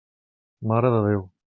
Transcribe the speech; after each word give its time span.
Mare 0.71 0.93
de 0.97 1.03
Déu! 1.09 1.27